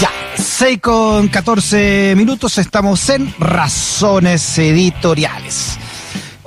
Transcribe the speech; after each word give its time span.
Ya, 0.00 0.10
6 0.36 0.80
con 0.80 1.28
14 1.28 2.14
minutos, 2.16 2.58
estamos 2.58 3.08
en 3.10 3.32
Razones 3.38 4.58
Editoriales. 4.58 5.78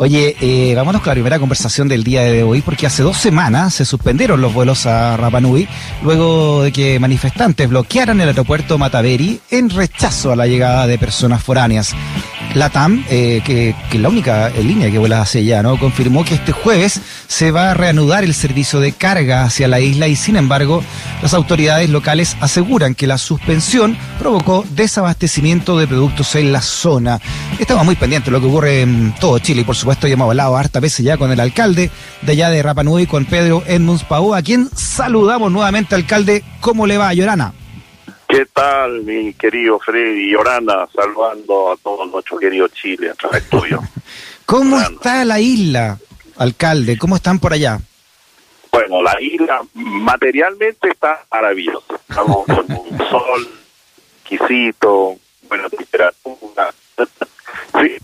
Oye, 0.01 0.35
eh, 0.41 0.73
vámonos 0.73 1.03
con 1.03 1.11
la 1.11 1.13
primera 1.13 1.37
conversación 1.37 1.87
del 1.87 2.03
día 2.03 2.23
de 2.23 2.41
hoy, 2.41 2.61
porque 2.61 2.87
hace 2.87 3.03
dos 3.03 3.17
semanas 3.17 3.75
se 3.75 3.85
suspendieron 3.85 4.41
los 4.41 4.51
vuelos 4.51 4.87
a 4.87 5.15
Rapanui 5.15 5.67
luego 6.01 6.63
de 6.63 6.71
que 6.71 6.99
manifestantes 6.99 7.69
bloquearan 7.69 8.19
el 8.19 8.29
aeropuerto 8.29 8.79
Mataveri 8.79 9.39
en 9.51 9.69
rechazo 9.69 10.31
a 10.31 10.35
la 10.35 10.47
llegada 10.47 10.87
de 10.87 10.97
personas 10.97 11.43
foráneas. 11.43 11.93
La 12.53 12.69
TAM, 12.69 13.05
eh, 13.09 13.41
que, 13.45 13.69
es 13.69 13.99
la 13.99 14.09
única 14.09 14.49
línea 14.49 14.91
que 14.91 14.97
vuela 14.97 15.21
hacia 15.21 15.39
allá, 15.39 15.63
¿no? 15.63 15.79
confirmó 15.79 16.25
que 16.25 16.35
este 16.35 16.51
jueves 16.51 16.99
se 17.27 17.51
va 17.51 17.71
a 17.71 17.73
reanudar 17.73 18.25
el 18.25 18.33
servicio 18.33 18.81
de 18.81 18.91
carga 18.91 19.43
hacia 19.43 19.69
la 19.69 19.79
isla 19.79 20.09
y 20.09 20.17
sin 20.17 20.35
embargo 20.35 20.83
las 21.21 21.33
autoridades 21.33 21.89
locales 21.89 22.35
aseguran 22.41 22.93
que 22.93 23.07
la 23.07 23.17
suspensión 23.17 23.97
provocó 24.19 24.65
desabastecimiento 24.71 25.77
de 25.77 25.87
productos 25.87 26.35
en 26.35 26.51
la 26.51 26.61
zona. 26.61 27.21
Estamos 27.57 27.85
muy 27.85 27.95
pendientes 27.95 28.25
de 28.25 28.31
lo 28.31 28.41
que 28.41 28.47
ocurre 28.47 28.81
en 28.81 29.15
todo 29.19 29.39
Chile 29.39 29.61
y 29.61 29.65
por 29.65 29.77
supuesto 29.77 30.07
ya 30.07 30.15
hemos 30.15 30.27
hablado 30.27 30.57
harta 30.57 30.81
veces 30.81 31.05
ya 31.05 31.15
con 31.17 31.31
el 31.31 31.39
alcalde 31.39 31.89
de 32.21 32.31
allá 32.33 32.49
de 32.49 32.61
Rapa 32.61 32.83
Nui, 32.83 33.05
con 33.05 33.23
Pedro 33.25 33.63
Edmunds 33.65 34.03
Pau, 34.03 34.33
a 34.33 34.41
quien 34.41 34.69
saludamos 34.75 35.51
nuevamente, 35.51 35.95
alcalde. 35.95 36.43
¿Cómo 36.59 36.85
le 36.85 36.97
va, 36.97 37.13
Llorana? 37.13 37.53
¿Qué 38.31 38.45
tal, 38.45 39.01
mi 39.03 39.33
querido 39.33 39.77
Freddy 39.77 40.33
Orana? 40.35 40.87
Saludando 40.95 41.73
a 41.73 41.75
todo 41.75 42.05
nuestro 42.05 42.37
querido 42.37 42.65
Chile 42.69 43.09
a 43.09 43.13
través 43.13 43.49
tuyo. 43.49 43.81
¿Cómo 44.45 44.79
está 44.79 45.25
la 45.25 45.41
isla, 45.41 45.99
alcalde? 46.37 46.97
¿Cómo 46.97 47.17
están 47.17 47.39
por 47.39 47.51
allá? 47.51 47.81
Bueno, 48.71 49.03
la 49.03 49.21
isla 49.21 49.61
materialmente 49.73 50.91
está 50.91 51.25
maravillosa. 51.29 51.93
Estamos 52.07 52.45
con 52.45 52.71
un 52.71 52.97
sol 53.09 53.49
exquisito, 54.21 55.17
buena 55.49 55.67
temperatura. 55.67 56.73
sí, 57.81 57.97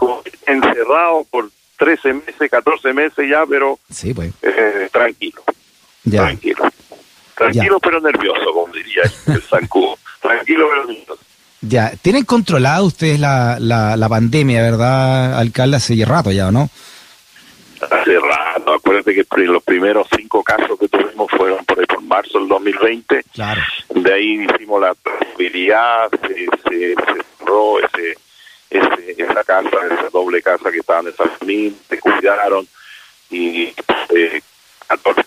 encerrado 0.45 1.25
por 1.31 1.50
13 1.78 2.14
meses, 2.14 2.52
14 2.52 2.91
meses 2.91 3.30
ya, 3.30 3.45
pero 3.45 3.80
sí, 3.89 4.14
pues. 4.14 4.34
eh, 4.41 4.89
tranquilo. 4.91 5.41
Ya. 6.03 6.23
Tranquilo. 6.23 6.69
Tranquilo 7.34 7.80
pero 7.80 8.02
nervioso, 8.02 8.52
como 8.53 8.73
diría 8.73 9.03
el 9.28 9.41
Zancudo. 9.44 9.97
Tranquilo 10.28 10.67
pero. 10.70 11.17
Ya, 11.61 11.92
tienen 12.02 12.23
controlado 12.23 12.86
ustedes 12.86 13.20
la, 13.20 13.58
la, 13.59 13.97
la 13.97 14.09
pandemia, 14.09 14.61
¿verdad, 14.61 15.39
alcalde? 15.39 15.78
Hace 15.78 16.06
rato 16.06 16.31
ya, 16.31 16.52
¿no? 16.52 16.69
Hace 17.81 18.19
rato, 18.19 18.73
acuérdate 18.73 19.14
que 19.14 19.25
los 19.45 19.64
primeros 19.64 20.08
cinco 20.16 20.44
casos 20.44 20.78
que 20.80 20.88
tuvimos 20.88 21.30
fueron 21.31 21.64
por, 21.66 21.86
por 21.88 22.02
marzo 22.02 22.39
del 22.39 22.47
2020. 22.47 23.23
Claro. 23.34 23.61
De 23.89 24.14
ahí 24.14 24.45
hicimos 24.45 24.81
la 24.81 24.95
tranquilidad, 24.95 26.09
se, 26.09 26.45
se, 26.69 26.95
cerró 27.39 27.80
ese, 27.80 28.17
ese, 28.69 29.23
esa 29.23 29.44
casa, 29.44 29.78
esa 29.91 30.09
doble 30.12 30.41
casa 30.41 30.72
que 30.72 30.80
estaban 30.80 31.08
en 31.08 31.16
San 31.16 31.30
se 31.89 32.00
cuidaron 32.00 32.67
y 33.30 33.73
eh, 34.16 34.41
14, 34.88 35.23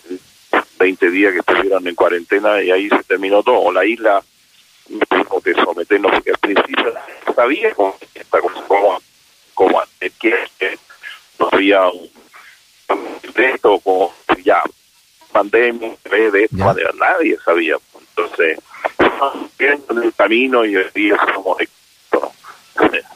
20 0.79 1.09
días 1.11 1.33
que 1.33 1.39
estuvieron 1.39 1.87
en 1.87 1.95
cuarentena 1.95 2.61
y 2.61 2.71
ahí 2.71 2.89
se 2.89 3.03
terminó 3.03 3.43
todo. 3.43 3.71
La 3.71 3.85
isla 3.85 4.21
tuvimos 5.09 5.43
que 5.43 5.53
someternos 5.53 6.11
porque 6.11 6.31
al 6.31 6.37
principio 6.37 6.93
sabía 7.35 7.73
cómo, 7.75 7.95
cómo, 8.67 8.99
cómo 9.53 9.81
que, 10.19 10.35
no 11.39 11.49
había 11.51 11.87
un 11.87 12.09
esto 13.35 13.79
como 13.79 14.13
ya 14.43 14.61
pandemia 15.31 15.95
de 16.31 16.43
esta 16.43 16.65
manera 16.65 16.91
nadie 16.99 17.37
sabía. 17.45 17.77
Entonces 17.99 18.59
en 19.59 19.97
el 20.03 20.13
camino 20.13 20.65
y 20.65 20.75
hoy 20.75 20.85
día 20.93 21.17
somos 21.33 21.57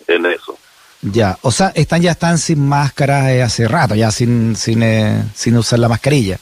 en 0.08 0.25
eso. 0.25 0.58
Ya, 1.02 1.38
o 1.41 1.52
sea, 1.52 1.71
están 1.75 2.02
ya 2.02 2.11
están 2.11 2.38
sin 2.38 2.67
máscara 2.67 3.31
eh, 3.33 3.43
hace 3.43 3.67
rato, 3.67 3.95
ya 3.95 4.11
sin 4.11 4.55
sin 4.55 4.82
eh, 4.82 5.23
sin 5.36 5.55
usar 5.58 5.80
la 5.80 5.89
mascarilla. 5.89 6.39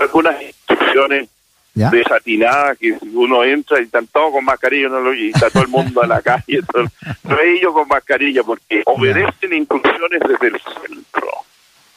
algunas 0.00 0.42
instrucciones 0.42 1.28
¿Ya? 1.74 1.90
que 1.90 2.96
uno 3.12 3.42
entra 3.42 3.80
y 3.80 3.84
están 3.84 4.06
todos 4.06 4.32
con 4.32 4.44
mascarilla 4.44 4.88
y 5.16 5.30
está 5.30 5.50
todo 5.50 5.64
el 5.64 5.68
mundo 5.68 6.02
a 6.02 6.06
la 6.06 6.22
calle, 6.22 6.60
no 7.24 7.40
ellos 7.40 7.72
con 7.72 7.88
mascarilla 7.88 8.42
porque 8.44 8.82
obedecen 8.86 9.52
instrucciones 9.52 10.20
desde 10.20 10.46
el 10.46 10.60
centro. 10.60 11.28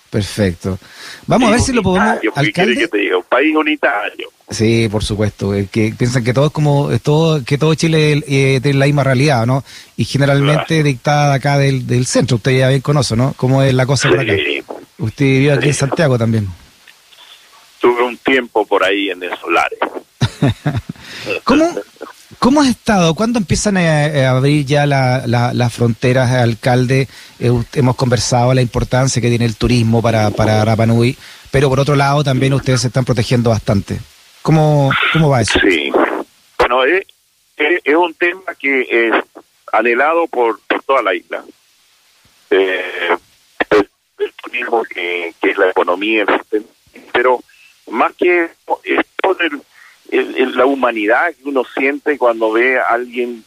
Perfecto. 0.09 0.79
Vamos 1.27 1.49
a 1.49 1.51
ver 1.51 1.59
si 1.59 1.73
lo 1.73 1.83
podemos. 1.83 2.17
Alcalde. 2.35 2.75
Que 2.75 2.87
te 2.87 2.97
diga? 2.97 3.17
Un 3.17 3.23
país 3.23 3.55
unitario. 3.55 4.29
Sí, 4.49 4.87
por 4.89 5.03
supuesto. 5.03 5.51
Que 5.69 5.93
piensan 5.97 6.23
que 6.23 6.33
todo 6.33 6.47
es 6.47 6.51
como 6.51 6.89
todo, 6.99 7.43
que 7.43 7.57
todo 7.57 7.75
Chile 7.75 8.23
eh, 8.27 8.59
tiene 8.61 8.79
la 8.79 8.85
misma 8.85 9.03
realidad, 9.03 9.45
¿no? 9.45 9.63
Y 9.97 10.05
generalmente 10.05 10.81
dictada 10.81 11.33
acá 11.33 11.57
del, 11.57 11.85
del 11.85 12.05
centro. 12.05 12.37
Usted 12.37 12.57
ya 12.57 12.69
bien 12.69 12.81
conoce, 12.81 13.15
¿no? 13.15 13.33
Cómo 13.35 13.61
es 13.61 13.73
la 13.73 13.85
cosa 13.85 14.09
por 14.09 14.19
acá. 14.19 14.33
Usted 14.97 15.25
vivió 15.25 15.53
aquí 15.53 15.67
en 15.67 15.73
Santiago 15.73 16.17
también. 16.17 16.47
Tuve 17.79 18.03
un 18.03 18.17
tiempo 18.17 18.65
por 18.65 18.83
ahí 18.83 19.09
en 19.09 19.23
esos 19.23 19.51
lares. 19.51 19.79
¿Cómo, 21.43 21.73
¿Cómo 22.39 22.61
has 22.61 22.67
estado? 22.67 23.15
¿Cuándo 23.15 23.39
empiezan 23.39 23.77
a, 23.77 24.29
abrir 24.29 24.65
ya 24.65 24.85
las 24.85 25.73
fronteras, 25.73 26.31
alcalde? 26.31 27.07
Eh, 27.39 27.51
hemos 27.73 27.95
conversado 27.95 28.53
la 28.53 28.61
importancia 28.61 29.21
que 29.21 29.29
tiene 29.29 29.45
el 29.45 29.55
turismo 29.55 30.01
para, 30.01 30.29
para 30.31 30.63
Rapanui, 30.63 31.17
pero 31.51 31.69
por 31.69 31.79
otro 31.79 31.95
lado 31.95 32.23
también 32.23 32.53
ustedes 32.53 32.81
se 32.81 32.87
están 32.87 33.05
protegiendo 33.05 33.49
bastante. 33.49 33.99
¿Cómo, 34.41 34.91
cómo 35.13 35.29
va 35.29 35.41
eso? 35.41 35.59
Sí, 35.59 35.91
bueno, 36.59 36.83
es, 36.85 37.05
es, 37.57 37.95
un 37.95 38.13
tema 38.13 38.55
que 38.57 38.81
es 38.81 39.13
anhelado 39.73 40.27
por, 40.27 40.59
toda 40.85 41.01
la 41.01 41.13
isla. 41.15 41.43
Eh, 42.49 43.17
el, 43.71 44.33
turismo 44.41 44.83
que, 44.83 45.33
que, 45.41 45.51
es 45.51 45.57
la 45.57 45.69
economía, 45.69 46.25
pero 47.11 47.41
más 47.87 48.13
que 48.15 48.49
es 48.83 49.05
el 49.43 49.61
la 50.09 50.65
humanidad 50.65 51.33
que 51.35 51.49
uno 51.49 51.63
siente 51.77 52.17
cuando 52.17 52.51
ve 52.51 52.79
a 52.79 52.85
alguien 52.85 53.43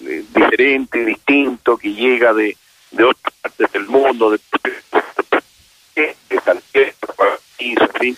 eh, 0.00 0.24
diferente, 0.34 1.04
distinto, 1.04 1.76
que 1.76 1.92
llega 1.92 2.34
de, 2.34 2.56
de 2.90 3.04
otras 3.04 3.34
partes 3.40 3.72
del 3.72 3.86
mundo, 3.86 4.30
de, 4.30 4.40
de, 5.94 6.16
de, 6.72 8.16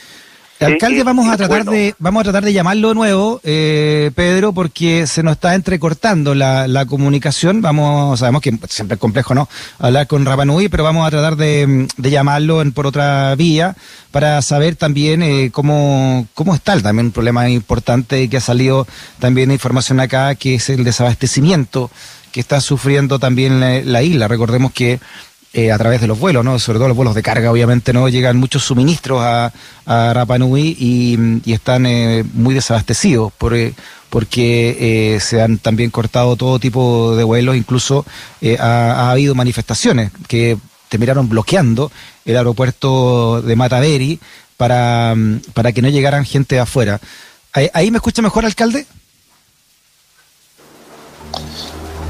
Alcalde, 0.58 1.02
vamos 1.02 1.28
a 1.28 1.36
tratar 1.36 1.64
de 1.64 1.94
vamos 1.98 2.20
a 2.20 2.24
tratar 2.24 2.44
de 2.44 2.52
llamarlo 2.52 2.88
de 2.88 2.94
nuevo, 2.94 3.40
eh, 3.44 4.10
Pedro, 4.14 4.52
porque 4.52 5.06
se 5.06 5.22
nos 5.22 5.32
está 5.32 5.54
entrecortando 5.54 6.34
la, 6.34 6.66
la 6.66 6.86
comunicación. 6.86 7.60
Vamos, 7.60 8.20
sabemos 8.20 8.40
que 8.40 8.58
siempre 8.68 8.94
es 8.94 9.00
complejo, 9.00 9.34
¿no? 9.34 9.48
Hablar 9.78 10.06
con 10.06 10.24
Rapanui, 10.24 10.68
pero 10.68 10.82
vamos 10.82 11.06
a 11.06 11.10
tratar 11.10 11.36
de, 11.36 11.86
de 11.96 12.10
llamarlo 12.10 12.62
en, 12.62 12.72
por 12.72 12.86
otra 12.86 13.34
vía 13.34 13.76
para 14.10 14.40
saber 14.40 14.76
también 14.76 15.22
eh, 15.22 15.50
cómo 15.52 16.26
cómo 16.32 16.54
está 16.54 16.80
también 16.80 17.06
un 17.06 17.12
problema 17.12 17.48
importante 17.50 18.28
que 18.28 18.36
ha 18.38 18.40
salido 18.40 18.86
también 19.18 19.50
información 19.50 20.00
acá, 20.00 20.34
que 20.36 20.54
es 20.54 20.70
el 20.70 20.84
desabastecimiento 20.84 21.90
que 22.32 22.40
está 22.40 22.60
sufriendo 22.60 23.18
también 23.18 23.60
la 23.60 24.02
isla. 24.02 24.28
Recordemos 24.28 24.72
que 24.72 25.00
eh, 25.52 25.72
a 25.72 25.78
través 25.78 26.00
de 26.00 26.06
los 26.06 26.18
vuelos, 26.18 26.44
¿no? 26.44 26.58
Sobre 26.58 26.78
todo 26.78 26.88
los 26.88 26.96
vuelos 26.96 27.14
de 27.14 27.22
carga, 27.22 27.50
obviamente, 27.50 27.92
¿no? 27.92 28.08
Llegan 28.08 28.36
muchos 28.36 28.64
suministros 28.64 29.22
a, 29.22 29.52
a 29.86 30.38
y, 30.58 31.40
y 31.44 31.52
están 31.52 31.86
eh, 31.86 32.24
muy 32.34 32.54
desabastecidos 32.54 33.32
por, 33.32 33.54
eh, 33.54 33.72
porque 34.10 35.18
se 35.20 35.40
han 35.40 35.58
también 35.58 35.90
cortado 35.90 36.36
todo 36.36 36.58
tipo 36.58 37.16
de 37.16 37.24
vuelos, 37.24 37.56
incluso 37.56 38.04
ha, 38.58 39.10
habido 39.10 39.34
manifestaciones 39.34 40.10
que 40.28 40.58
terminaron 40.88 41.28
bloqueando 41.28 41.90
el 42.24 42.36
aeropuerto 42.36 43.42
de 43.42 43.56
Mataveri 43.56 44.20
para, 44.56 45.14
para 45.54 45.72
que 45.72 45.82
no 45.82 45.88
llegaran 45.88 46.24
gente 46.24 46.56
de 46.56 46.60
afuera. 46.60 47.00
¿Ahí, 47.72 47.90
me 47.90 47.96
escucha 47.96 48.20
mejor, 48.20 48.44
alcalde? 48.44 48.86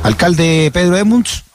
Alcalde 0.03 0.71
Pedro 0.73 0.97
Emunds. 0.97 1.46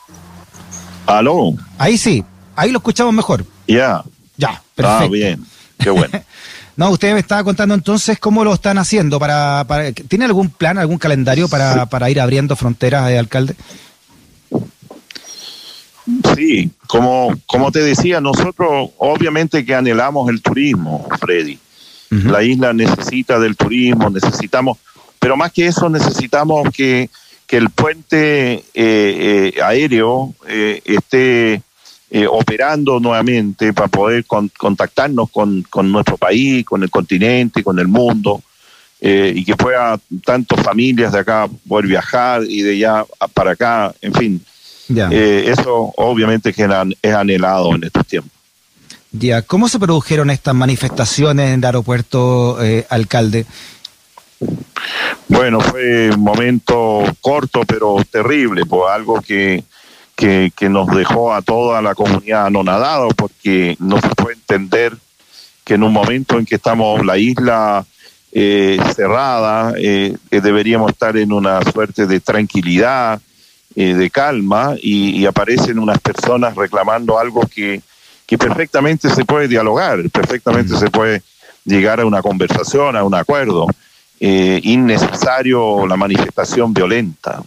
Aló. 1.18 1.54
Ahí 1.78 1.98
sí, 1.98 2.24
ahí 2.56 2.72
lo 2.72 2.78
escuchamos 2.80 3.14
mejor. 3.14 3.46
Ya. 3.68 4.04
Ya, 4.38 4.62
perfecto. 4.76 5.06
Ah, 5.06 5.08
bien, 5.08 5.46
qué 5.78 5.90
bueno. 5.90 6.22
no, 6.76 6.90
usted 6.90 7.14
me 7.14 7.20
estaba 7.20 7.44
contando 7.44 7.76
entonces 7.76 8.18
cómo 8.20 8.44
lo 8.44 8.54
están 8.54 8.78
haciendo. 8.78 9.20
para, 9.20 9.66
para 9.68 9.92
¿Tiene 9.92 10.26
algún 10.26 10.50
plan, 10.50 10.78
algún 10.78 10.98
calendario 10.98 11.48
para, 11.48 11.86
para 11.86 12.10
ir 12.10 12.20
abriendo 12.20 12.56
fronteras, 12.56 13.08
de 13.08 13.20
alcalde? 13.20 13.56
Sí, 16.36 16.72
como, 16.88 17.38
como 17.46 17.72
te 17.72 17.80
decía, 17.80 18.20
nosotros 18.20 18.90
obviamente 18.98 19.64
que 19.66 19.76
anhelamos 19.76 20.30
el 20.30 20.42
turismo, 20.42 21.08
Freddy. 21.20 21.60
La 22.10 22.44
isla 22.44 22.74
necesita 22.74 23.40
del 23.40 23.56
turismo, 23.56 24.10
necesitamos, 24.10 24.78
pero 25.18 25.38
más 25.38 25.54
que 25.54 25.68
eso 25.68 25.90
necesitamos 25.90 26.68
que 26.74 27.10
que 27.52 27.58
el 27.58 27.70
puente 27.70 28.54
eh, 28.54 28.64
eh, 28.74 29.54
aéreo 29.62 30.34
eh, 30.48 30.82
esté 30.86 31.62
operando 32.30 33.00
nuevamente 33.02 33.74
para 33.74 33.90
poder 33.90 34.26
contactarnos 34.26 35.30
con, 35.30 35.62
con, 35.70 35.92
nuestro 35.92 36.16
país, 36.18 36.66
con 36.66 36.82
el 36.84 36.90
continente, 36.90 37.62
con 37.62 37.78
el 37.80 37.90
mundo. 37.90 38.42
y 39.02 39.44
que 39.44 39.56
pueda 39.56 40.00
tantas 40.24 40.62
familias 40.62 41.12
de 41.14 41.20
acá 41.20 41.50
poder 41.68 41.88
viajar 41.88 42.44
y 42.48 42.62
de 42.62 42.72
allá 42.72 43.06
para 43.34 43.52
acá, 43.52 43.94
en 44.02 44.14
fin. 44.14 44.46
Eso 44.90 45.94
obviamente 45.96 46.54
es 47.02 47.14
anhelado 47.14 47.76
en 47.76 47.84
estos 47.86 48.06
tiempos. 48.06 48.32
Ya, 49.12 49.42
¿cómo 49.42 49.70
se 49.70 49.80
produjeron 49.80 50.30
estas 50.30 50.54
manifestaciones 50.54 51.50
en 51.50 51.60
el 51.60 51.66
aeropuerto, 51.66 52.58
alcalde? 52.90 53.46
Bueno, 55.28 55.60
fue 55.62 56.10
un 56.10 56.22
momento 56.22 57.04
corto 57.22 57.62
pero 57.66 57.98
terrible, 58.10 58.66
pues 58.66 58.92
algo 58.92 59.22
que, 59.22 59.64
que, 60.16 60.70
nos 60.70 60.88
dejó 60.88 61.34
a 61.34 61.42
toda 61.42 61.82
la 61.82 61.96
comunidad 61.96 62.48
anonadado 62.48 63.10
porque 63.10 63.76
no 63.80 64.00
se 64.00 64.10
puede 64.10 64.36
entender 64.36 64.96
que 65.64 65.76
en 65.76 65.84
un 65.84 65.94
momento 65.94 66.38
en 66.38 66.46
que 66.46 66.56
estamos 66.56 67.06
la 67.06 67.18
isla 67.18 67.86
eh, 68.32 68.80
cerrada, 68.96 69.74
eh, 69.78 70.16
deberíamos 70.30 70.92
estar 70.92 71.18
en 71.18 71.32
una 71.32 71.62
suerte 71.64 72.08
de 72.08 72.20
tranquilidad, 72.20 73.22
eh, 73.76 73.94
de 73.94 74.10
calma, 74.10 74.76
y, 74.82 75.26
aparecen 75.26 75.80
unas 75.80 76.00
personas 76.00 76.56
reclamando 76.56 77.18
algo 77.18 77.42
que, 77.42 77.82
que 78.26 78.38
perfectamente 78.38 79.10
se 79.10 79.26
puede 79.26 79.48
dialogar, 79.48 80.10
perfectamente 80.10 80.78
se 80.78 80.90
puede 80.90 81.22
llegar 81.66 82.00
a 82.00 82.06
una 82.06 82.22
conversación, 82.22 82.96
a 82.96 83.04
un 83.04 83.16
acuerdo. 83.16 83.68
Innecesario 84.22 85.86
la 85.88 85.98
manifestación 85.98 86.74
violenta. 86.74 87.42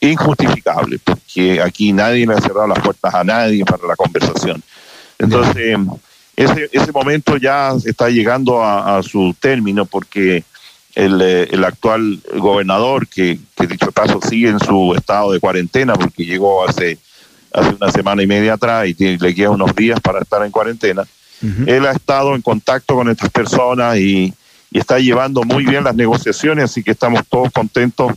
injustificable, 0.00 0.98
porque 1.04 1.60
aquí 1.60 1.92
nadie 1.92 2.26
le 2.26 2.34
ha 2.34 2.40
cerrado 2.40 2.68
las 2.68 2.80
puertas 2.80 3.14
a 3.14 3.24
nadie 3.24 3.64
para 3.64 3.86
la 3.86 3.96
conversación. 3.96 4.62
Entonces, 5.18 5.76
ese, 6.36 6.68
ese 6.70 6.92
momento 6.92 7.38
ya 7.38 7.72
está 7.84 8.10
llegando 8.10 8.62
a, 8.62 9.02
su 9.02 9.34
término 9.40 9.86
porque 9.86 10.44
el, 10.94 11.20
eh, 11.20 11.48
el, 11.50 11.64
actual 11.64 12.20
gobernador, 12.36 13.08
que, 13.08 13.38
dicho 13.68 13.90
paso 13.90 14.20
sigue 14.20 14.50
en 14.50 14.60
su 14.60 14.94
estado 14.94 15.32
de 15.32 15.40
cuarentena 15.40 15.94
porque 15.94 16.24
llegó 16.24 16.68
hace, 16.68 16.98
hace 17.52 17.74
una 17.80 17.90
semana 17.90 18.22
y 18.22 18.26
media 18.26 18.54
atrás 18.54 18.86
y 18.86 19.18
le 19.18 19.34
quedan 19.34 19.52
unos 19.52 19.74
días 19.74 19.98
para 20.00 20.20
estar 20.20 20.44
en 20.44 20.50
cuarentena, 20.50 21.04
él 21.66 21.86
ha 21.86 21.92
estado 21.92 22.34
en 22.34 22.42
contacto 22.42 22.94
con 22.94 23.08
estas 23.08 23.30
personas 23.30 23.96
y, 23.98 24.32
y, 24.70 24.78
está 24.78 24.98
llevando 24.98 25.42
muy 25.42 25.64
bien 25.64 25.84
las 25.84 25.94
negociaciones, 25.94 26.64
así 26.64 26.82
que 26.82 26.92
estamos 26.92 27.22
todos 27.28 27.52
contentos 27.52 28.12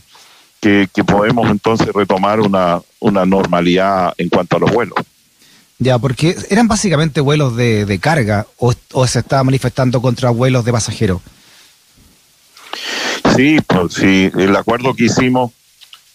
que, 0.60 0.88
que 0.92 1.04
podemos 1.04 1.50
entonces 1.50 1.88
retomar 1.88 2.40
una, 2.40 2.80
una 2.98 3.26
normalidad 3.26 4.14
en 4.16 4.28
cuanto 4.28 4.56
a 4.56 4.60
los 4.60 4.70
vuelos. 4.70 4.98
Ya, 5.80 5.98
porque 5.98 6.36
eran 6.50 6.68
básicamente 6.68 7.22
vuelos 7.22 7.56
de, 7.56 7.98
carga 8.02 8.46
o, 8.58 8.74
se 9.06 9.18
estaba 9.18 9.42
manifestando 9.44 10.02
contra 10.02 10.28
vuelos 10.28 10.62
de 10.66 10.72
pasajeros. 10.72 11.22
Sí, 13.34 13.58
pues 13.66 13.94
sí, 13.94 14.30
el 14.38 14.54
acuerdo 14.56 14.92
que 14.92 15.04
hicimos 15.04 15.52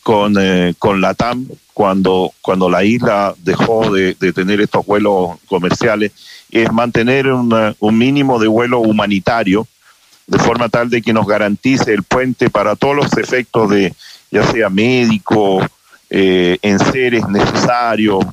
con, 0.04 0.36
eh, 0.40 0.75
con 0.78 1.02
la 1.02 1.16
TAM 1.16 1.48
cuando, 1.74 2.31
cuando 2.42 2.69
la 2.69 2.84
isla 2.84 3.34
dejó 3.40 3.92
de, 3.92 4.13
tener 4.13 4.62
estos 4.62 4.86
vuelos 4.86 5.31
comerciales 5.48 6.12
es 6.51 6.71
mantener 6.71 7.27
un 7.27 7.97
mínimo 7.97 8.39
de 8.39 8.47
vuelo 8.47 8.80
humanitario 8.80 9.68
de 10.27 10.39
forma 10.39 10.69
tal 10.69 10.89
de 10.89 11.01
que 11.01 11.13
nos 11.13 11.27
garantice 11.27 11.94
el 11.94 12.03
puente 12.03 12.50
para 12.50 12.75
todos 12.75 12.95
los 12.95 13.18
efectos 13.18 13.69
de 13.69 13.94
ya 14.31 14.44
sea 14.51 14.69
médico, 14.69 15.65
eh, 16.09 16.57
en 16.62 16.80
seres 16.80 17.27
necesarios, 17.27 18.25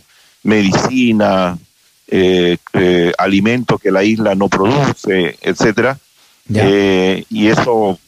medicina, 0.43 1.59
eh, 2.09 2.56
eh, 2.73 3.12
alimentos 3.19 3.81
que 3.81 3.91
la 3.91 4.05
isla 4.05 4.35
no 4.35 4.49
produce, 4.49 5.38
etcétera. 5.41 5.99
Eh, 6.53 7.25
y 7.31 7.47
eso, 7.47 7.99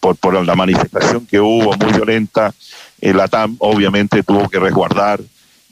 por, 0.00 0.16
por 0.16 0.46
la 0.46 0.54
manifestación 0.54 1.26
que 1.26 1.40
hubo 1.40 1.76
muy 1.76 1.92
violenta, 1.92 2.54
el 3.00 3.20
ATAM 3.20 3.56
obviamente 3.58 4.22
tuvo 4.22 4.48
que 4.48 4.58
resguardar 4.58 5.20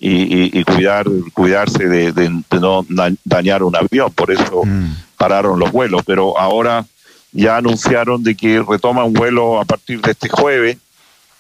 y, 0.01 0.65
cuidar 0.65 1.07
cuidarse 1.35 1.87
de, 1.87 2.43
no 2.59 2.87
dañar 3.25 3.63
un 3.63 3.77
avión, 3.77 4.11
por 4.13 4.31
eso 4.31 4.63
mm. 4.65 4.97
pararon 5.19 5.59
los 5.59 5.71
vuelos. 5.71 6.03
Pero 6.07 6.39
ahora 6.39 6.87
ya 7.33 7.59
anunciaron 7.59 8.23
de 8.23 8.35
que 8.35 8.63
retoma 8.67 9.05
un 9.05 9.13
vuelo 9.13 9.61
a 9.61 9.65
partir 9.65 10.01
de 10.01 10.13
este 10.13 10.29
jueves 10.29 10.79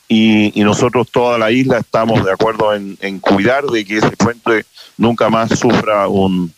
y, 0.08 0.52
nosotros 0.62 1.08
toda 1.10 1.38
la 1.38 1.50
isla 1.50 1.78
estamos 1.78 2.24
de 2.24 2.32
acuerdo 2.32 2.74
en, 2.74 3.20
cuidar 3.20 3.64
de 3.64 3.84
que 3.84 3.98
ese 3.98 4.10
puente 4.10 4.66
nunca 4.98 5.30
más 5.30 5.58
sufra 5.58 6.06
un, 6.06 6.52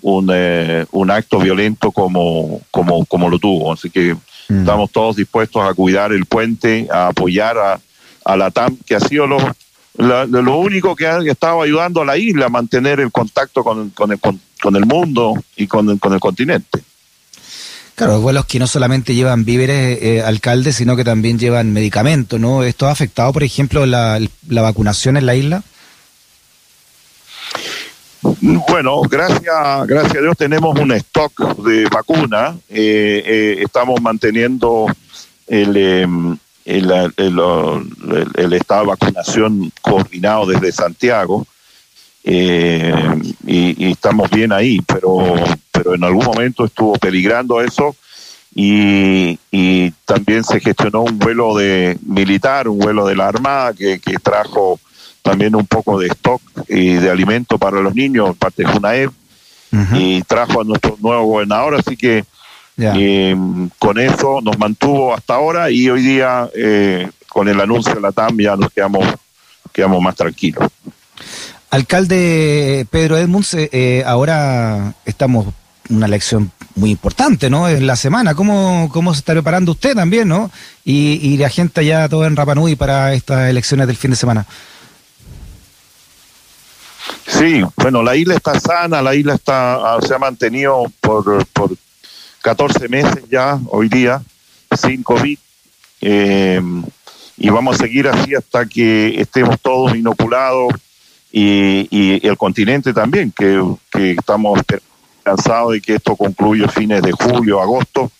un, 0.00 0.30
eh, 0.32 0.86
un 0.92 1.10
acto 1.10 1.38
violento 1.38 1.90
como, 1.90 2.60
como, 2.70 3.04
como 3.06 3.28
lo 3.28 3.38
tuvo. 3.38 3.72
Así 3.72 3.90
que 3.90 4.14
mm. 4.48 4.60
estamos 4.60 4.92
todos 4.92 5.16
dispuestos 5.16 5.62
a 5.62 5.74
cuidar 5.74 6.12
el 6.12 6.24
puente, 6.26 6.86
a 6.92 7.08
apoyar 7.08 7.58
a, 7.58 7.80
a 8.24 8.36
la 8.36 8.50
TAM, 8.50 8.76
que 8.86 8.94
ha 8.94 9.00
sido 9.00 9.26
lo, 9.98 10.26
lo 10.26 10.58
único 10.58 10.94
que 10.96 11.06
ha 11.06 11.18
estado 11.18 11.62
ayudando 11.62 12.02
a 12.02 12.04
la 12.04 12.16
isla 12.16 12.46
a 12.46 12.48
mantener 12.48 13.00
el 13.00 13.10
contacto 13.10 13.62
con, 13.64 13.90
con, 13.90 14.12
el, 14.12 14.18
con 14.18 14.76
el 14.76 14.86
mundo 14.86 15.34
y 15.56 15.66
con, 15.66 15.98
con 15.98 16.12
el 16.12 16.20
continente. 16.20 16.82
Claro, 17.98 18.20
vuelos 18.20 18.46
que 18.46 18.60
no 18.60 18.68
solamente 18.68 19.12
llevan 19.12 19.44
víveres, 19.44 20.00
eh, 20.00 20.22
alcaldes, 20.22 20.76
sino 20.76 20.94
que 20.94 21.02
también 21.02 21.36
llevan 21.36 21.72
medicamentos, 21.72 22.38
¿no? 22.38 22.62
¿Esto 22.62 22.86
ha 22.86 22.92
afectado, 22.92 23.32
por 23.32 23.42
ejemplo, 23.42 23.86
la, 23.86 24.20
vacunación 24.48 25.16
en 25.16 25.26
la 25.26 25.34
isla? 25.34 25.64
Bueno, 28.22 29.02
gracias, 29.02 29.42
gracias 29.88 30.16
a 30.16 30.20
Dios 30.20 30.36
tenemos 30.36 30.78
un 30.78 30.92
stock 30.92 31.56
de 31.64 31.86
vacuna. 31.86 32.56
Eh, 32.68 33.22
eh, 33.26 33.62
estamos 33.64 34.00
manteniendo 34.00 34.86
el, 35.48 36.38
el, 36.68 37.12
el, 38.36 38.52
estado 38.52 38.82
de 38.82 38.88
vacunación 38.88 39.72
coordinado 39.80 40.46
desde 40.46 40.72
Santiago. 40.72 41.46
y, 42.24 43.90
estamos 43.90 44.30
bien 44.30 44.52
ahí, 44.52 44.80
pero 44.86 45.34
pero 45.78 45.94
en 45.94 46.02
algún 46.02 46.24
momento 46.24 46.64
estuvo 46.64 46.94
peligrando 46.94 47.60
eso 47.60 47.94
y, 48.54 49.38
también 50.04 50.42
se 50.42 50.58
gestionó 50.58 51.02
un 51.02 51.18
vuelo 51.18 51.54
de 51.54 51.96
militar, 52.04 52.66
un 52.66 52.78
vuelo 52.78 53.06
de 53.06 53.14
la 53.14 53.28
Armada 53.28 53.72
que, 53.74 54.00
trajo 54.22 54.80
también 55.22 55.54
un 55.54 55.66
poco 55.66 55.98
de 56.00 56.08
stock 56.08 56.40
y 56.66 56.94
de 56.94 57.10
alimento 57.10 57.58
para 57.58 57.80
los 57.80 57.94
niños, 57.94 58.36
parte 58.36 58.64
de 58.64 58.72
Junaev, 58.72 59.10
y 59.94 60.22
trajo 60.22 60.62
a 60.62 60.64
nuestro 60.64 60.96
nuevo 61.00 61.24
gobernador, 61.24 61.74
así 61.74 61.96
que 61.96 62.24
eh, 62.78 63.36
con 63.78 63.98
eso 63.98 64.40
nos 64.40 64.58
mantuvo 64.58 65.14
hasta 65.14 65.34
ahora 65.34 65.70
y 65.70 65.90
hoy 65.90 66.02
día 66.02 66.48
eh, 66.54 67.08
con 67.28 67.48
el 67.48 67.60
anuncio 67.60 67.94
de 67.94 68.00
la 68.00 68.12
TAM 68.12 68.38
ya 68.38 68.56
nos 68.56 68.72
quedamos, 68.72 69.06
quedamos 69.72 70.00
más 70.00 70.14
tranquilos. 70.14 70.68
Alcalde 71.70 72.86
Pedro 72.90 73.18
Edmunds, 73.18 73.54
eh, 73.54 74.02
ahora 74.06 74.94
estamos 75.04 75.46
una 75.90 76.06
elección 76.06 76.50
muy 76.74 76.90
importante, 76.90 77.50
¿no? 77.50 77.68
En 77.68 77.86
la 77.86 77.96
semana. 77.96 78.34
¿Cómo, 78.34 78.88
cómo 78.92 79.12
se 79.14 79.20
está 79.20 79.32
preparando 79.32 79.72
usted 79.72 79.94
también, 79.94 80.28
¿no? 80.28 80.50
Y, 80.84 81.18
y 81.22 81.36
la 81.36 81.48
gente 81.48 81.84
ya 81.84 82.08
todo 82.08 82.26
en 82.26 82.36
Rapanui 82.36 82.76
para 82.76 83.12
estas 83.14 83.48
elecciones 83.48 83.86
del 83.86 83.96
fin 83.96 84.10
de 84.10 84.16
semana. 84.16 84.46
Sí, 87.26 87.62
bueno, 87.76 88.02
la 88.02 88.16
isla 88.16 88.34
está 88.34 88.58
sana, 88.58 89.02
la 89.02 89.14
isla 89.14 89.34
está 89.34 89.74
ah, 89.76 89.98
se 90.06 90.14
ha 90.14 90.18
mantenido 90.18 90.84
por, 91.00 91.46
por 91.48 91.70
14 92.42 92.88
meses 92.88 93.24
ya, 93.30 93.58
hoy 93.68 93.88
día, 93.88 94.22
sin 94.80 95.02
COVID. 95.02 95.38
Eh, 96.00 96.60
y 97.36 97.50
vamos 97.50 97.76
a 97.76 97.78
seguir 97.78 98.08
así 98.08 98.34
hasta 98.34 98.66
que 98.66 99.20
estemos 99.20 99.60
todos 99.60 99.94
inoculados 99.94 100.72
y, 101.30 101.86
y, 101.90 102.26
el 102.26 102.36
continente 102.36 102.92
también, 102.92 103.32
que, 103.36 103.62
que 103.90 104.12
estamos 104.12 104.60
cansado 105.22 105.70
de 105.70 105.80
que 105.80 105.96
esto 105.96 106.16
concluya 106.16 106.68
fines 106.68 107.02
de 107.02 107.12
julio, 107.12 107.60
agosto 107.60 108.10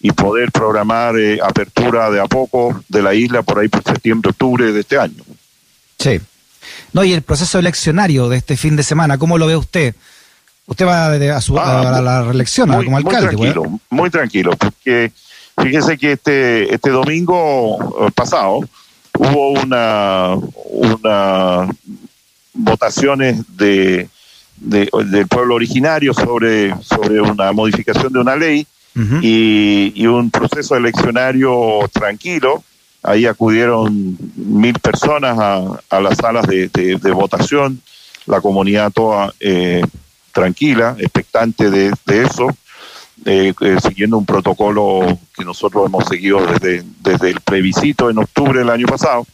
y 0.00 0.12
poder 0.12 0.50
programar 0.52 1.18
eh, 1.18 1.38
apertura 1.42 2.10
de 2.10 2.20
a 2.20 2.26
poco 2.26 2.82
de 2.88 3.02
la 3.02 3.14
isla 3.14 3.42
por 3.42 3.58
ahí 3.58 3.68
por 3.68 3.82
septiembre, 3.82 4.30
octubre 4.30 4.72
de 4.72 4.80
este 4.80 4.98
año. 4.98 5.22
Sí. 5.98 6.20
No, 6.92 7.04
y 7.04 7.12
el 7.12 7.22
proceso 7.22 7.58
eleccionario 7.58 8.28
de 8.28 8.36
este 8.38 8.56
fin 8.56 8.76
de 8.76 8.82
semana, 8.82 9.18
¿cómo 9.18 9.38
lo 9.38 9.46
ve 9.46 9.56
usted? 9.56 9.94
Usted 10.66 10.86
va 10.86 11.12
a, 11.12 11.40
su, 11.40 11.58
ah, 11.58 12.00
la 12.02 12.22
reelección 12.22 12.68
como 12.84 12.96
alcalde. 12.96 13.36
Muy 13.36 13.50
tranquilo, 13.50 13.80
muy 13.90 14.10
tranquilo, 14.10 14.50
porque 14.56 15.12
fíjese 15.60 15.98
que 15.98 16.12
este, 16.12 16.74
este 16.74 16.90
domingo 16.90 18.06
eh, 18.06 18.10
pasado 18.14 18.60
hubo 19.18 19.50
una, 19.50 20.36
una 20.70 21.68
votaciones 22.54 23.42
de 23.56 24.08
del 24.56 25.26
pueblo 25.28 25.54
originario 25.54 26.14
sobre, 26.14 26.74
sobre 26.82 27.20
una 27.20 27.52
modificación 27.52 28.12
de 28.12 28.18
una 28.18 28.36
ley 28.36 28.66
y, 29.22 30.06
un 30.06 30.30
proceso 30.30 30.76
eleccionario 30.76 31.80
tranquilo. 31.92 32.62
Ahí 33.02 33.26
acudieron 33.26 34.16
mil 34.36 34.78
personas 34.78 35.36
a, 35.90 36.00
las 36.00 36.16
salas 36.16 36.46
de, 36.46 37.12
votación, 37.12 37.80
la 38.26 38.40
comunidad 38.40 38.92
toda 38.92 39.34
eh, 39.40 39.82
tranquila, 40.34 40.96
expectante 40.98 41.70
de, 41.70 41.92
eso. 42.06 42.48
eh, 43.24 43.54
eh, 43.58 43.76
siguiendo 43.80 44.18
un 44.18 44.26
protocolo 44.26 45.18
que 45.34 45.44
nosotros 45.44 45.86
hemos 45.86 46.04
seguido 46.06 46.44
desde, 46.44 46.84
desde 47.00 47.30
el 47.30 47.40
plebiscito 47.40 48.10
en 48.10 48.18
octubre 48.18 48.58
del 48.58 48.68
año 48.68 48.86
pasado. 48.86 49.26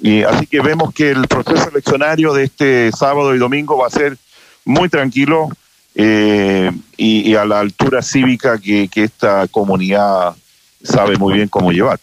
Y 0.00 0.22
así 0.22 0.46
que 0.46 0.60
vemos 0.60 0.94
que 0.94 1.10
el 1.10 1.26
proceso 1.26 1.68
eleccionario 1.68 2.32
de 2.32 2.44
este 2.44 2.90
sábado 2.92 3.34
y 3.34 3.38
domingo 3.38 3.76
va 3.76 3.88
a 3.88 3.90
ser 3.90 4.16
muy 4.64 4.88
tranquilo 4.88 5.48
y, 5.94 7.30
y, 7.30 7.34
a 7.34 7.44
la 7.44 7.58
altura 7.58 8.00
cívica 8.02 8.58
que, 8.58 8.88
que 8.88 9.04
esta 9.04 9.48
comunidad 9.48 10.36
sabe 10.82 11.16
muy 11.16 11.34
bien 11.34 11.48
cómo 11.48 11.72
llevar. 11.72 11.98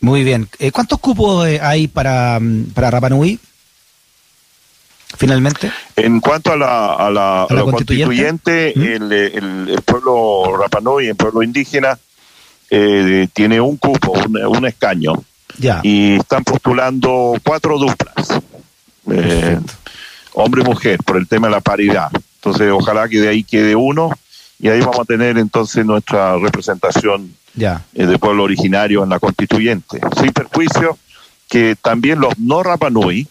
Muy 0.00 0.22
bien. 0.22 0.48
Eh, 0.58 0.70
¿Cuántos 0.70 0.98
cupos 1.00 1.46
eh, 1.46 1.60
hay 1.60 1.88
para, 1.88 2.38
mm, 2.40 2.72
para 2.74 2.90
Rapanui? 2.90 3.38
Finalmente. 5.16 5.72
En 5.96 6.20
cuanto 6.20 6.52
a 6.52 6.56
la, 6.56 6.94
a 6.94 7.10
la, 7.10 7.46
constituyente, 7.48 8.72
el, 8.78 9.10
el, 9.10 9.82
pueblo 9.84 10.56
Rapanui, 10.56 11.08
el 11.08 11.16
pueblo 11.16 11.42
indígena, 11.42 11.98
eh, 12.70 13.26
tiene 13.32 13.60
un 13.60 13.76
cupo, 13.78 14.12
un, 14.12 14.66
escaño. 14.66 15.14
Ya. 15.56 15.80
Y 15.82 16.16
están 16.16 16.44
postulando 16.44 17.34
cuatro 17.42 17.78
duplas. 17.78 18.40
hombre 20.34 20.62
y 20.62 20.64
mujer, 20.64 20.98
por 21.04 21.16
el 21.16 21.26
tema 21.26 21.48
de 21.48 21.54
la 21.54 21.60
paridad. 21.60 22.10
Entonces, 22.36 22.70
ojalá 22.70 23.08
que 23.08 23.20
de 23.20 23.28
ahí 23.28 23.42
quede 23.42 23.74
uno 23.74 24.10
y 24.60 24.68
ahí 24.68 24.80
vamos 24.80 25.00
a 25.00 25.04
tener 25.04 25.38
entonces 25.38 25.84
nuestra 25.84 26.36
representación 26.36 27.34
ya. 27.54 27.84
Eh, 27.94 28.06
de 28.06 28.18
pueblo 28.18 28.44
originario 28.44 29.02
en 29.02 29.10
la 29.10 29.18
constituyente. 29.18 30.00
Sin 30.20 30.32
perjuicio 30.32 30.98
que 31.48 31.76
también 31.76 32.20
los 32.20 32.38
no 32.38 32.62
Rapanui 32.62 33.26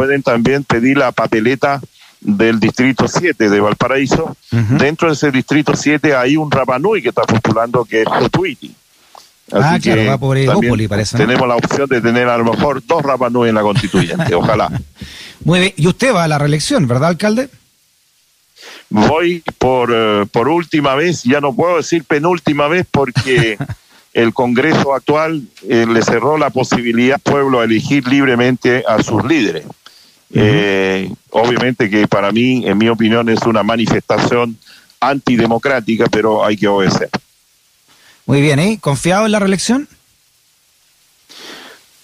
pueden 0.00 0.22
también 0.22 0.64
pedir 0.64 0.96
la 0.96 1.12
papeleta 1.12 1.78
del 2.22 2.58
distrito 2.58 3.06
7 3.06 3.50
de 3.50 3.60
Valparaíso. 3.60 4.34
Dentro 4.50 5.08
de 5.08 5.12
ese 5.12 5.30
distrito 5.30 5.76
7 5.76 6.16
hay 6.16 6.38
un 6.38 6.50
Rapanui 6.50 7.02
que 7.02 7.10
está 7.10 7.24
postulando 7.24 7.84
que 7.84 8.00
es 8.00 8.08
Jotuiti. 8.08 8.74
ah, 9.52 9.78
que 9.78 10.06
va 10.06 10.16
por 10.16 10.38
parece. 10.88 11.18
Tenemos 11.18 11.46
la 11.46 11.56
opción 11.56 11.86
de 11.86 12.00
tener 12.00 12.30
a 12.30 12.38
lo 12.38 12.44
mejor 12.44 12.82
dos 12.86 13.02
Rapanui 13.02 13.50
en 13.50 13.56
la 13.56 13.60
constituyente, 13.60 14.34
ojalá. 14.34 14.70
Muy 15.44 15.60
bien. 15.60 15.74
Y 15.76 15.86
usted 15.86 16.14
va 16.14 16.24
a 16.24 16.28
la 16.28 16.38
reelección, 16.38 16.86
¿verdad, 16.86 17.10
alcalde? 17.10 17.50
voy 18.88 19.44
por, 19.58 19.90
eh, 19.94 20.24
por 20.32 20.48
última 20.48 20.94
vez, 20.94 21.24
ya 21.24 21.42
no 21.42 21.54
puedo 21.54 21.76
decir 21.76 22.04
penúltima 22.04 22.68
vez 22.68 22.86
porque 22.90 23.58
el 24.14 24.32
Congreso 24.32 24.94
actual 24.94 25.42
eh, 25.68 25.84
le 25.86 26.00
cerró 26.00 26.38
la 26.38 26.48
posibilidad 26.48 27.20
al 27.22 27.32
pueblo 27.32 27.60
a 27.60 27.64
elegir 27.64 28.08
libremente 28.08 28.82
a 28.88 29.02
sus 29.02 29.22
líderes. 29.26 29.66
Eh, 30.32 31.12
obviamente 31.30 31.90
que 31.90 32.06
para 32.06 32.30
mí, 32.30 32.66
en 32.66 32.78
mi 32.78 32.88
opinión, 32.88 33.28
es 33.28 33.42
una 33.42 33.62
manifestación 33.62 34.56
antidemocrática, 35.00 36.06
pero 36.10 36.44
hay 36.44 36.56
que 36.56 36.68
obedecer. 36.68 37.10
Muy 38.26 38.40
bien, 38.40 38.58
¿eh? 38.58 38.78
¿Confiado 38.80 39.26
en 39.26 39.32
la 39.32 39.38
reelección? 39.38 39.88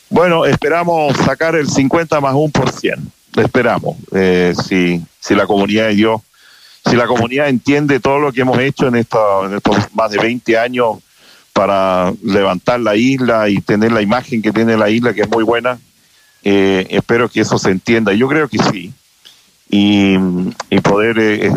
Bueno, 0.09 0.45
esperamos 0.45 1.17
sacar 1.19 1.55
el 1.55 1.69
50 1.69 2.21
más 2.21 2.35
1%. 2.35 2.99
Esperamos. 3.37 3.97
si, 4.67 5.03
si 5.21 5.35
la 5.35 5.47
comunidad 5.47 5.89
de 5.89 5.95
Dios 5.95 6.21
si 6.89 6.97
la 6.97 7.07
comunidad 7.07 7.49
entiende 7.49 8.01
todo 8.01 8.19
lo 8.19 8.33
que 8.33 8.43
hemos 8.43 8.59
hecho 8.59 8.87
en, 8.87 8.97
estos 8.97 9.51
más 9.95 10.11
de 10.11 10.19
20 10.19 10.57
años 10.57 10.99
para 11.53 12.13
levantar 12.23 12.81
la 12.81 12.95
isla 12.95 13.49
y 13.49 13.61
tener 13.61 13.91
la 13.91 14.03
imagen 14.03 14.41
que 14.41 14.53
tiene 14.53 14.77
la 14.77 14.89
isla, 14.89 15.13
que 15.13 15.23
es 15.23 15.31
muy 15.31 15.43
buena, 15.43 15.79
eh, 16.49 16.87
espero 16.91 17.29
que 17.29 17.41
eso 17.41 17.59
se 17.59 17.73
entienda. 17.73 18.13
Yo 18.13 18.29
creo 18.29 18.47
que 18.49 18.59
sí. 18.71 18.93
Y, 19.69 20.17
poder 20.81 21.19
eh, 21.19 21.53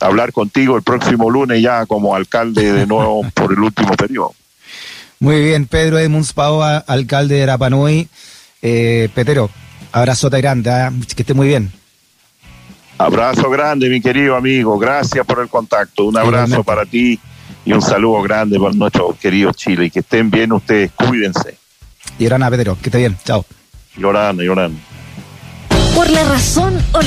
hablar 0.00 0.32
contigo 0.32 0.74
el 0.74 0.82
próximo 0.82 1.28
lunes 1.28 1.60
ya 1.60 1.84
como 1.84 2.16
alcalde 2.16 2.72
de 2.72 2.86
nuevo 2.86 3.22
por 3.34 3.52
el 3.52 3.58
último 3.58 3.94
periodo. 3.94 4.34
Muy 5.20 5.44
bien, 5.44 5.66
Pedro 5.66 5.98
Edmunds 5.98 6.32
Paoa, 6.32 6.78
alcalde 6.78 7.34
de 7.34 7.46
Rapanui. 7.46 8.08
Eh, 8.62 9.10
Petero, 9.14 9.50
abrazote 9.92 10.40
grande, 10.40 10.70
¿ah? 10.70 10.90
que 11.14 11.22
esté 11.22 11.34
muy 11.34 11.48
bien. 11.48 11.70
Abrazo 12.96 13.50
grande, 13.50 13.90
mi 13.90 14.00
querido 14.00 14.34
amigo. 14.34 14.78
Gracias 14.78 15.26
por 15.26 15.40
el 15.40 15.48
contacto. 15.48 16.06
Un 16.06 16.16
abrazo 16.16 16.64
para 16.64 16.86
ti 16.86 17.20
y 17.66 17.72
un 17.74 17.82
saludo 17.82 18.22
grande 18.22 18.58
para 18.58 18.72
nuestro 18.72 19.14
querido 19.20 19.52
Chile. 19.52 19.86
Y 19.86 19.90
que 19.90 20.00
estén 20.00 20.30
bien 20.30 20.52
ustedes. 20.52 20.90
Cuídense. 20.92 21.58
Y 22.18 22.28
Pedro, 22.28 22.78
que 22.80 22.88
esté 22.88 22.98
bien. 22.98 23.18
Chao. 23.24 23.44
Llorando, 23.96 24.42
llorando. 24.42 24.78
Por 25.94 26.08
la 26.10 26.24
razón 26.24 26.78